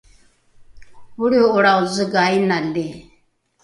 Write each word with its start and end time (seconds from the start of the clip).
olriho’olrao 1.23 1.81
zega 1.95 2.21
inali 2.41 2.87